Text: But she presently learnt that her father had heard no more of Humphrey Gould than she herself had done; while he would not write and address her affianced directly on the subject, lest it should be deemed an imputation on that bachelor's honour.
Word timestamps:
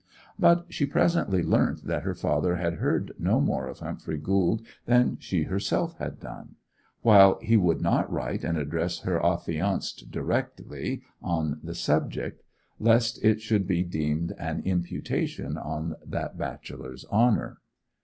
But 0.39 0.65
she 0.69 0.87
presently 0.87 1.43
learnt 1.43 1.83
that 1.85 2.01
her 2.01 2.15
father 2.15 2.55
had 2.55 2.79
heard 2.79 3.11
no 3.19 3.39
more 3.39 3.67
of 3.67 3.81
Humphrey 3.81 4.17
Gould 4.17 4.65
than 4.87 5.19
she 5.19 5.43
herself 5.43 5.95
had 5.99 6.19
done; 6.19 6.55
while 7.03 7.37
he 7.43 7.55
would 7.55 7.81
not 7.81 8.11
write 8.11 8.43
and 8.43 8.57
address 8.57 9.01
her 9.01 9.23
affianced 9.23 10.09
directly 10.09 11.03
on 11.21 11.59
the 11.61 11.75
subject, 11.75 12.41
lest 12.79 13.23
it 13.23 13.41
should 13.41 13.67
be 13.67 13.83
deemed 13.83 14.31
an 14.39 14.61
imputation 14.63 15.55
on 15.55 15.93
that 16.03 16.35
bachelor's 16.35 17.05
honour. 17.11 17.59